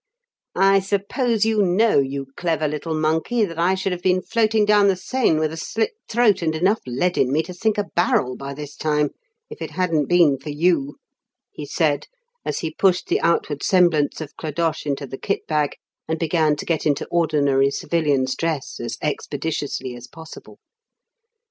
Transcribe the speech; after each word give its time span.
"I 0.55 0.79
suppose 0.79 1.45
you 1.45 1.61
know, 1.61 1.99
you 1.99 2.25
clever 2.35 2.67
little 2.67 2.95
monkey, 2.99 3.45
that 3.45 3.59
I 3.59 3.75
should 3.75 3.91
have 3.91 4.01
been 4.01 4.19
floating 4.23 4.65
down 4.65 4.87
the 4.87 4.95
Seine 4.95 5.39
with 5.39 5.53
a 5.53 5.57
slit 5.57 5.91
throat 6.09 6.41
and 6.41 6.55
enough 6.55 6.79
lead 6.87 7.19
in 7.19 7.31
me 7.31 7.43
to 7.43 7.53
sink 7.53 7.77
a 7.77 7.83
barrel 7.95 8.35
by 8.35 8.55
this 8.55 8.75
time, 8.75 9.11
if 9.51 9.61
it 9.61 9.69
hadn't 9.69 10.07
been 10.07 10.39
for 10.39 10.49
you," 10.49 10.95
he 11.51 11.67
said, 11.67 12.07
as 12.43 12.61
he 12.61 12.73
pushed 12.73 13.09
the 13.09 13.21
outward 13.21 13.61
semblance 13.61 14.19
of 14.21 14.35
Clodoche 14.37 14.87
into 14.87 15.05
the 15.05 15.19
kit 15.19 15.45
bag, 15.45 15.75
and 16.07 16.17
began 16.17 16.55
to 16.55 16.65
get 16.65 16.87
into 16.87 17.05
ordinary 17.11 17.69
civilian's 17.69 18.35
dress 18.35 18.79
as 18.79 18.97
expeditiously 19.03 19.95
as 19.95 20.07
possible. 20.07 20.57